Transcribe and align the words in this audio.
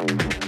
Música 0.00 0.47